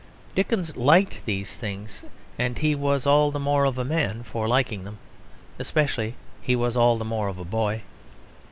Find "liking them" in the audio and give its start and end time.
4.47-4.97